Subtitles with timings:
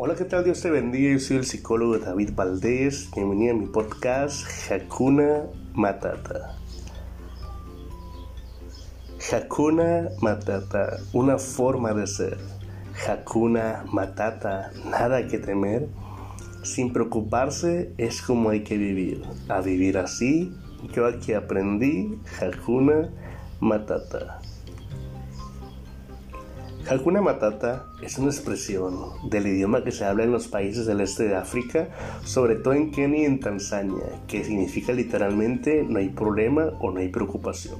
[0.00, 0.44] Hola, ¿qué tal?
[0.44, 1.10] Dios te bendiga.
[1.10, 3.10] Yo soy el psicólogo David Valdés.
[3.16, 6.56] Bienvenido a mi podcast Hakuna Matata.
[9.32, 12.38] Hakuna Matata, una forma de ser.
[13.08, 15.88] Hakuna Matata, nada que temer.
[16.62, 19.24] Sin preocuparse es como hay que vivir.
[19.48, 20.54] A vivir así,
[20.94, 23.10] yo aquí aprendí Hakuna
[23.58, 24.40] Matata.
[26.90, 28.94] Hakuna Matata es una expresión
[29.28, 31.90] del idioma que se habla en los países del este de África,
[32.24, 37.00] sobre todo en Kenia y en Tanzania, que significa literalmente no hay problema o no
[37.00, 37.76] hay preocupación.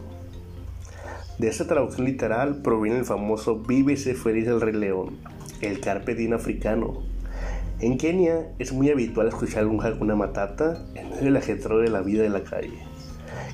[1.39, 5.17] De esta traducción literal proviene el famoso Vive y sé feliz del Rey León,
[5.63, 7.03] el carpe diem africano.
[7.81, 12.03] En Kenia es muy habitual escuchar un Hakuna Matata en medio del ajetreo de la
[12.03, 12.98] vida de la calle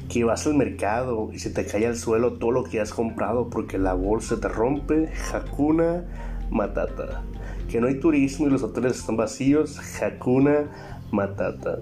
[0.09, 3.51] que vas al mercado y se te cae al suelo todo lo que has comprado
[3.51, 6.05] porque la bolsa te rompe, Hakuna
[6.51, 7.23] Matata.
[7.71, 11.79] Que no hay turismo y los hoteles están vacíos, Hakuna Matata.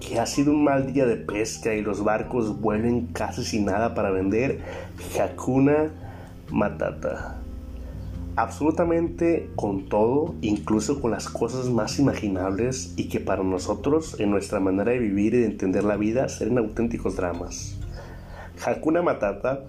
[0.00, 3.94] Que ha sido un mal día de pesca y los barcos vuelven casi sin nada
[3.94, 4.60] para vender,
[5.18, 5.90] Hakuna
[6.50, 7.40] Matata
[8.36, 14.60] absolutamente con todo, incluso con las cosas más imaginables y que para nosotros, en nuestra
[14.60, 17.78] manera de vivir y de entender la vida, serán auténticos dramas.
[18.64, 19.64] Hakuna Matata,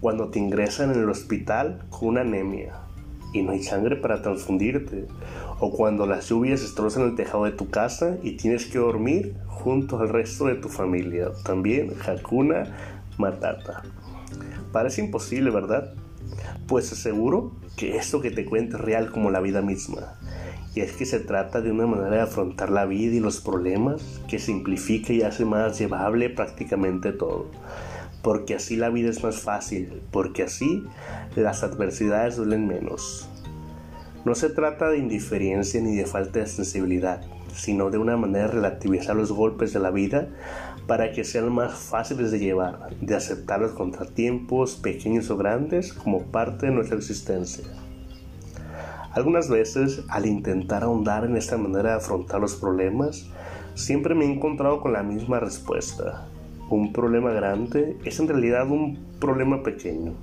[0.00, 2.74] cuando te ingresan en el hospital con una anemia
[3.32, 5.06] y no hay sangre para transfundirte,
[5.58, 9.98] o cuando las lluvias destrozan el tejado de tu casa y tienes que dormir junto
[10.00, 11.30] al resto de tu familia.
[11.44, 13.82] También Hakuna Matata.
[14.72, 15.94] Parece imposible, ¿verdad?
[16.66, 20.14] Pues aseguro que esto que te cuento es real como la vida misma.
[20.74, 24.00] Y es que se trata de una manera de afrontar la vida y los problemas
[24.28, 27.50] que simplifica y hace más llevable prácticamente todo.
[28.22, 30.84] Porque así la vida es más fácil, porque así
[31.36, 33.28] las adversidades duelen menos.
[34.24, 37.20] No se trata de indiferencia ni de falta de sensibilidad,
[37.54, 40.28] sino de una manera relativizar los golpes de la vida
[40.86, 46.22] para que sean más fáciles de llevar, de aceptar los contratiempos, pequeños o grandes, como
[46.22, 47.64] parte de nuestra existencia.
[49.12, 53.26] Algunas veces, al intentar ahondar en esta manera de afrontar los problemas,
[53.74, 56.26] siempre me he encontrado con la misma respuesta.
[56.70, 60.14] Un problema grande es en realidad un problema pequeño.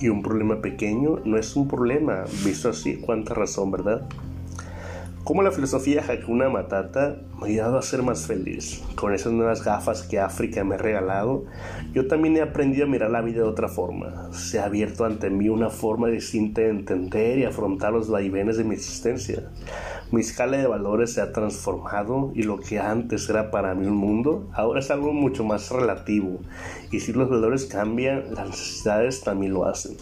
[0.00, 4.08] Y un problema pequeño no es un problema, visto así, cuánta razón, ¿verdad?
[5.28, 8.82] Como la filosofía Hakuna Matata me ha ayudado a ser más feliz.
[8.94, 11.44] Con esas nuevas gafas que África me ha regalado,
[11.92, 14.32] yo también he aprendido a mirar la vida de otra forma.
[14.32, 18.64] Se ha abierto ante mí una forma distinta de entender y afrontar los vaivenes de
[18.64, 19.50] mi existencia.
[20.12, 23.96] Mi escala de valores se ha transformado y lo que antes era para mí un
[23.96, 26.40] mundo, ahora es algo mucho más relativo.
[26.90, 29.94] Y si los valores cambian, las necesidades también lo hacen.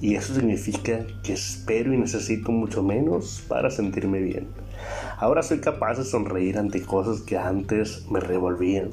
[0.00, 4.48] Y eso significa que espero y necesito mucho menos para sentirme bien.
[5.18, 8.90] Ahora soy capaz de sonreír ante cosas que antes me revolvían.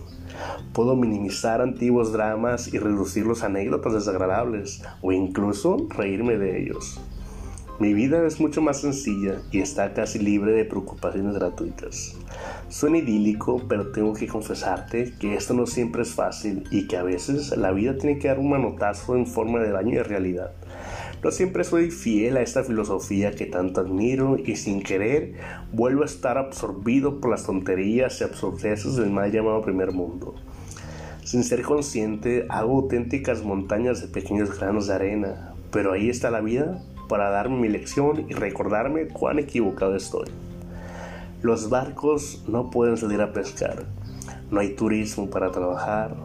[0.72, 7.02] Puedo minimizar antiguos dramas y reducir los anécdotas desagradables o incluso reírme de ellos.
[7.80, 12.16] Mi vida es mucho más sencilla y está casi libre de preocupaciones gratuitas.
[12.70, 17.04] Suena idílico, pero tengo que confesarte que esto no siempre es fácil y que a
[17.04, 20.52] veces la vida tiene que dar un manotazo en forma de daño de realidad.
[21.24, 25.36] No siempre soy fiel a esta filosofía que tanto admiro y sin querer
[25.72, 30.36] vuelvo a estar absorbido por las tonterías y absurdeces del mal llamado primer mundo.
[31.24, 36.42] Sin ser consciente, hago auténticas montañas de pequeños granos de arena, pero ahí está la
[36.42, 40.28] vida para darme mi lección y recordarme cuán equivocado estoy.
[41.42, 43.86] Los barcos no pueden salir a pescar,
[44.52, 46.18] no hay turismo para trabajar,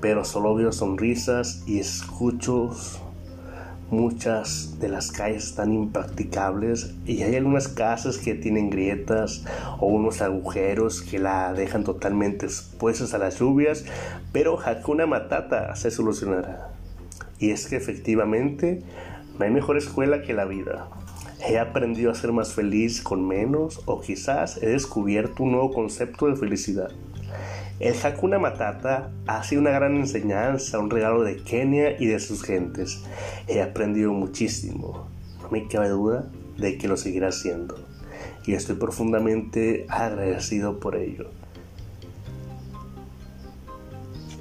[0.00, 2.70] pero solo veo sonrisas y escucho
[3.90, 9.46] Muchas de las calles están impracticables y hay algunas casas que tienen grietas
[9.80, 13.86] o unos agujeros que la dejan totalmente expuestas a las lluvias,
[14.30, 16.70] pero Hakuna Matata se solucionará.
[17.38, 18.82] Y es que efectivamente
[19.38, 20.90] no hay mejor escuela que la vida.
[21.48, 26.26] He aprendido a ser más feliz con menos o quizás he descubierto un nuevo concepto
[26.26, 26.90] de felicidad.
[27.80, 32.42] El Hakuna Matata ha sido una gran enseñanza, un regalo de Kenia y de sus
[32.42, 33.04] gentes.
[33.46, 35.06] He aprendido muchísimo,
[35.40, 37.76] no me cabe duda de que lo seguirá haciendo
[38.44, 41.30] y estoy profundamente agradecido por ello.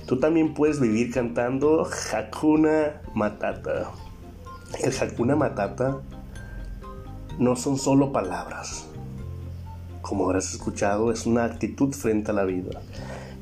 [0.08, 3.92] Tú también puedes vivir cantando Hakuna Matata.
[4.82, 6.02] El Hakuna Matata
[7.38, 8.88] no son solo palabras.
[10.02, 12.82] Como habrás escuchado, es una actitud frente a la vida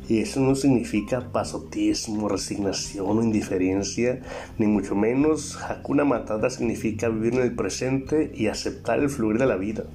[0.07, 4.21] Y eso no significa pasotismo, resignación o indiferencia,
[4.59, 9.47] ni mucho menos Hakuna Matata significa vivir en el presente y aceptar el fluir de
[9.47, 9.85] la vida.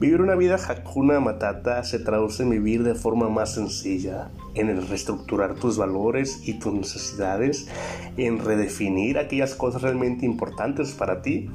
[0.00, 5.54] Vivir una vida Hakuna Matata se traduce en vivir de forma más sencilla, en reestructurar
[5.56, 7.68] tus valores y tus necesidades,
[8.16, 11.50] en redefinir aquellas cosas realmente importantes para ti.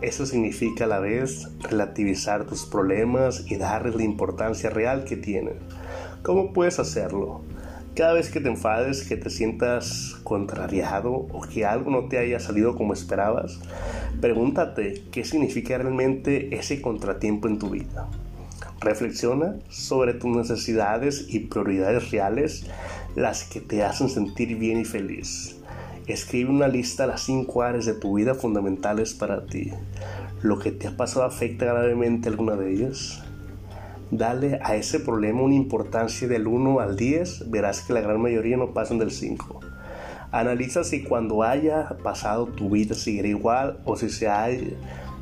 [0.00, 5.58] Eso significa a la vez relativizar tus problemas y darles la importancia real que tienen.
[6.22, 7.42] ¿Cómo puedes hacerlo?
[7.94, 12.38] Cada vez que te enfades, que te sientas contrariado o que algo no te haya
[12.40, 13.58] salido como esperabas,
[14.20, 18.08] pregúntate qué significa realmente ese contratiempo en tu vida.
[18.80, 22.66] Reflexiona sobre tus necesidades y prioridades reales,
[23.14, 25.56] las que te hacen sentir bien y feliz.
[26.06, 29.72] Escribe una lista de las cinco áreas de tu vida fundamentales para ti.
[30.42, 33.22] ¿Lo que te ha pasado afecta gravemente alguna de ellas?
[34.10, 38.56] Dale a ese problema una importancia del 1 al 10, verás que la gran mayoría
[38.56, 39.60] no pasan del 5.
[40.30, 44.48] Analiza si cuando haya pasado tu vida seguirá igual o si se ha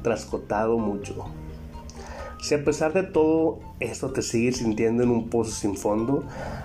[0.02, 1.26] trascotado mucho.
[2.42, 6.22] Si a pesar de todo esto te sigues sintiendo en un pozo sin fondo,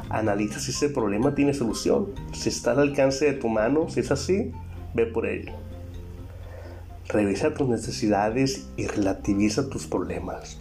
[0.10, 4.12] analiza si ese problema tiene solución, si está al alcance de tu mano, si es
[4.12, 4.52] así,
[4.94, 5.54] ve por ello.
[7.08, 10.60] Revisa tus necesidades y relativiza tus problemas.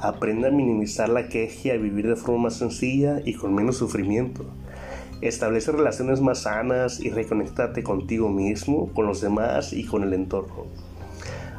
[0.00, 3.76] Aprende a minimizar la queja y a vivir de forma más sencilla y con menos
[3.76, 4.44] sufrimiento.
[5.22, 10.66] Establece relaciones más sanas y reconectate contigo mismo, con los demás y con el entorno.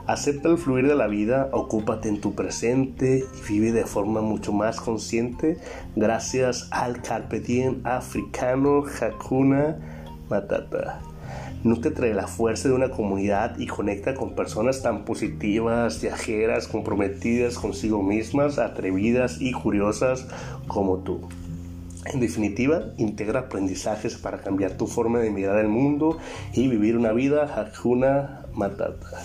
[0.06, 4.54] Acepta el fluir de la vida, ocúpate en tu presente y vive de forma mucho
[4.54, 5.58] más consciente
[5.98, 7.42] gracias al Carpe
[7.84, 9.78] africano Hakuna
[10.30, 11.02] Matata
[11.96, 18.04] trae la fuerza de una comunidad y conecta con personas tan positivas, viajeras, comprometidas consigo
[18.04, 20.28] mismas, atrevidas y curiosas
[20.68, 21.28] como tú.
[22.06, 26.18] En definitiva, integra aprendizajes para cambiar tu forma de mirar el mundo
[26.54, 29.24] y vivir una vida Hakuna Matata.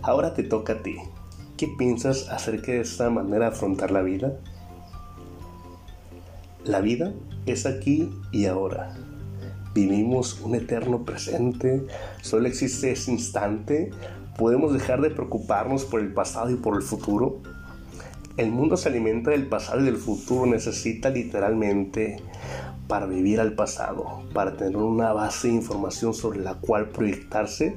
[0.00, 0.96] Ahora te toca a ti.
[1.56, 4.38] ¿Qué piensas acerca de esta manera de afrontar la vida?
[6.64, 7.12] La vida
[7.46, 8.96] es aquí y ahora.
[9.74, 11.84] Vivimos un eterno presente,
[12.22, 13.90] solo existe ese instante.
[14.38, 17.40] ¿Podemos dejar de preocuparnos por el pasado y por el futuro?
[18.36, 22.18] El mundo se alimenta del pasado y del futuro, necesita literalmente
[22.86, 27.76] para vivir al pasado, para tener una base de información sobre la cual proyectarse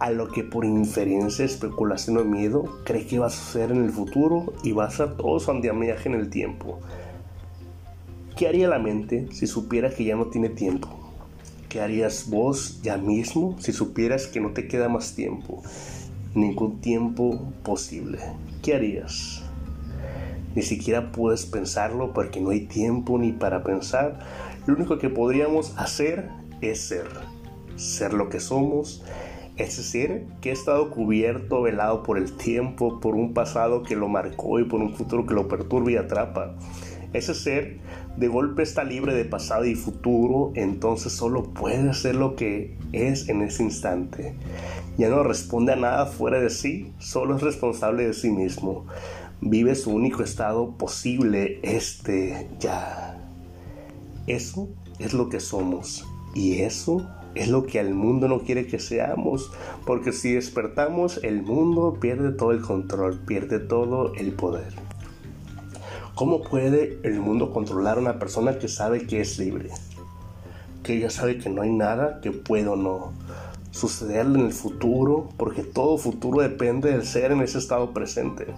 [0.00, 3.90] a lo que por inferencia, especulación o miedo cree que va a suceder en el
[3.90, 6.80] futuro y va a ser todo su andamiaje en el tiempo.
[8.40, 10.88] ¿Qué haría la mente si supiera que ya no tiene tiempo?
[11.68, 15.62] ¿Qué harías vos ya mismo si supieras que no te queda más tiempo?
[16.34, 18.18] Ningún tiempo posible.
[18.62, 19.42] ¿Qué harías?
[20.54, 24.20] Ni siquiera puedes pensarlo porque no hay tiempo ni para pensar.
[24.64, 26.30] Lo único que podríamos hacer
[26.62, 27.08] es ser.
[27.76, 29.04] Ser lo que somos.
[29.58, 34.08] Es decir, que ha estado cubierto, velado por el tiempo, por un pasado que lo
[34.08, 36.56] marcó y por un futuro que lo perturba y atrapa.
[37.12, 37.78] Ese ser
[38.16, 43.28] de golpe está libre de pasado y futuro, entonces solo puede ser lo que es
[43.28, 44.34] en ese instante.
[44.96, 48.86] Ya no responde a nada fuera de sí, solo es responsable de sí mismo.
[49.40, 53.18] Vive su único estado posible, este ya.
[54.26, 54.68] Eso
[54.98, 56.04] es lo que somos
[56.34, 59.50] y eso es lo que el mundo no quiere que seamos,
[59.86, 64.89] porque si despertamos el mundo pierde todo el control, pierde todo el poder.
[66.20, 69.70] ¿Cómo puede el mundo controlar a una persona que sabe que es libre?
[70.82, 73.14] Que ella sabe que no hay nada que pueda o no
[73.70, 78.48] sucederle en el futuro, porque todo futuro depende del ser en ese estado presente.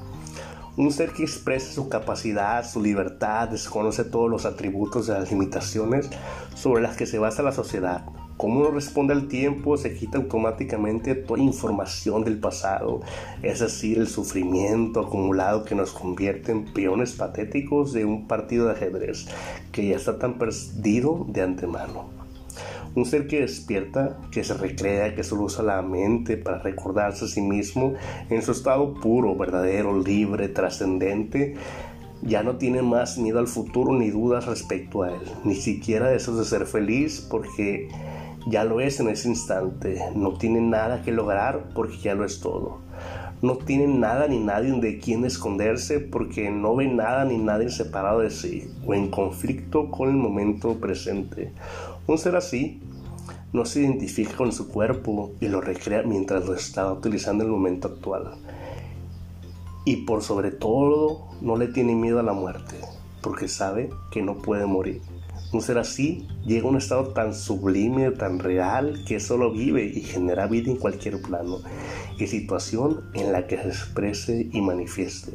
[0.77, 6.11] Un ser que expresa su capacidad, su libertad, desconoce todos los atributos de las limitaciones
[6.57, 8.05] sobre las que se basa la sociedad,
[8.43, 13.01] como uno responde al tiempo, se quita automáticamente toda información del pasado,
[13.41, 18.73] es decir, el sufrimiento acumulado que nos convierte en peones patéticos de un partido de
[18.73, 19.29] ajedrez
[19.71, 22.07] que ya está tan perdido de antemano.
[22.97, 27.29] Un ser que despierta, que se recrea, que solo usa la mente para recordarse a
[27.29, 27.95] sí mismo
[28.29, 31.55] en su estado puro, verdadero, libre, trascendente,
[32.23, 36.39] ya no tiene más miedo al futuro ni dudas respecto a él, ni siquiera deseos
[36.39, 37.89] de ser feliz porque
[38.47, 40.01] ya lo es en ese instante.
[40.15, 42.79] No tiene nada que lograr porque ya lo es todo.
[43.41, 48.21] No tiene nada ni nadie de quien esconderse porque no ve nada ni nadie separado
[48.21, 51.53] de sí o en conflicto con el momento presente.
[52.07, 52.81] Un ser así
[53.53, 57.57] no se identifica con su cuerpo y lo recrea mientras lo está utilizando en el
[57.57, 58.35] momento actual.
[59.85, 62.77] Y por sobre todo no le tiene miedo a la muerte.
[63.23, 65.01] porque sabe que no puede morir.
[65.53, 70.01] Un ser así llega a un estado tan sublime, tan real, que solo vive y
[70.01, 71.59] genera vida en cualquier plano
[72.19, 75.33] y situación en la que se exprese y manifieste.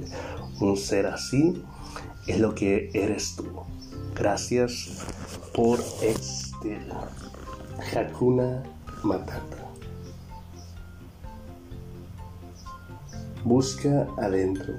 [0.59, 1.61] Un ser así
[2.25, 3.45] es lo que eres tú.
[4.15, 5.05] Gracias
[5.53, 6.79] por este
[7.95, 8.63] Hakuna
[9.03, 9.67] Matata.
[13.43, 14.73] Busca adentro.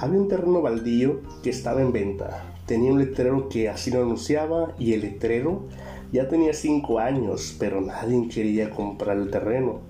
[0.00, 4.76] Había un terreno baldío que estaba en venta tenía un letrero que así lo anunciaba
[4.78, 5.62] y el letrero
[6.12, 9.80] ya tenía 5 años, pero nadie quería comprar el terreno.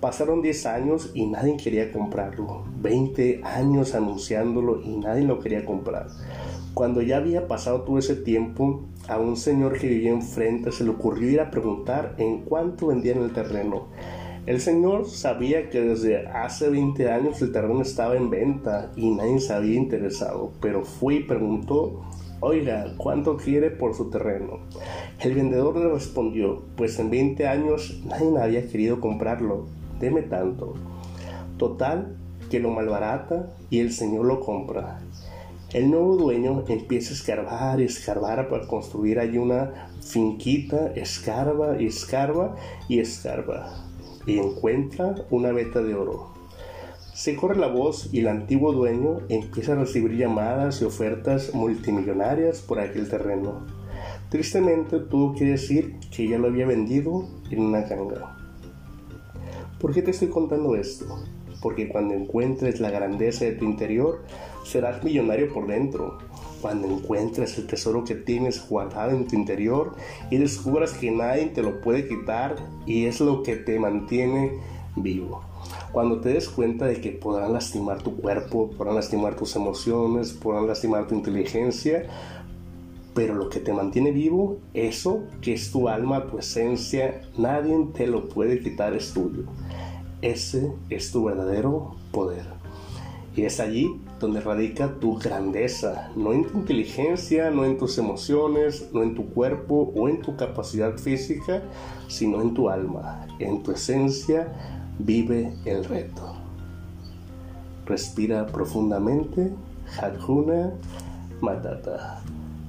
[0.00, 2.62] Pasaron 10 años y nadie quería comprarlo.
[2.80, 6.06] 20 años anunciándolo y nadie lo quería comprar.
[6.72, 10.90] Cuando ya había pasado todo ese tiempo, a un señor que vivía enfrente se le
[10.90, 13.88] ocurrió ir a preguntar en cuánto vendían el terreno.
[14.50, 19.38] El señor sabía que desde hace 20 años el terreno estaba en venta y nadie
[19.38, 22.00] se había interesado, pero fue y preguntó
[22.40, 24.58] Oiga, ¿cuánto quiere por su terreno?
[25.20, 29.66] El vendedor le respondió, pues en 20 años nadie había querido comprarlo.
[30.00, 30.74] Deme tanto.
[31.56, 32.16] Total,
[32.50, 34.98] que lo malbarata y el señor lo compra.
[35.72, 41.86] El nuevo dueño empieza a escarbar y escarbar para construir allí una finquita, escarba y
[41.86, 42.56] escarba
[42.88, 43.89] y escarba.
[44.26, 46.30] Y encuentra una veta de oro.
[47.14, 52.60] Se corre la voz y el antiguo dueño empieza a recibir llamadas y ofertas multimillonarias
[52.60, 53.66] por aquel terreno.
[54.30, 58.36] Tristemente tuvo que decir que ya lo había vendido en una ganga.
[59.80, 61.22] ¿Por qué te estoy contando esto?
[61.60, 64.22] Porque cuando encuentres la grandeza de tu interior,
[64.64, 66.18] serás millonario por dentro.
[66.60, 69.94] Cuando encuentres el tesoro que tienes guardado en tu interior
[70.30, 74.58] y descubras que nadie te lo puede quitar y es lo que te mantiene
[74.96, 75.42] vivo.
[75.92, 80.66] Cuando te des cuenta de que podrán lastimar tu cuerpo, podrán lastimar tus emociones, podrán
[80.66, 82.06] lastimar tu inteligencia,
[83.14, 88.06] pero lo que te mantiene vivo, eso que es tu alma, tu esencia, nadie te
[88.06, 89.44] lo puede quitar, es tuyo.
[90.22, 92.44] Ese es tu verdadero poder.
[93.34, 98.90] Y es allí donde radica tu grandeza, no en tu inteligencia, no en tus emociones,
[98.92, 101.62] no en tu cuerpo o en tu capacidad física,
[102.06, 104.52] sino en tu alma, en tu esencia,
[105.02, 106.36] Vive el reto.
[107.86, 109.50] Respira profundamente.
[109.98, 110.74] Hadjuna
[111.40, 112.20] Matata.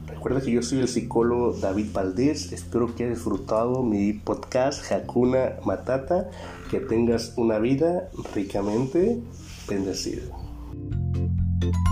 [0.07, 2.53] Recuerda que yo soy el psicólogo David Valdés.
[2.53, 6.29] Espero que hayas disfrutado mi podcast Hakuna Matata.
[6.69, 9.21] Que tengas una vida ricamente
[9.67, 10.40] bendecida.
[11.61, 11.90] Thank you.